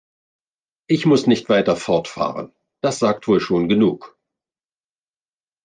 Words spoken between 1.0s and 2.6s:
muss nicht weiter fortfahren,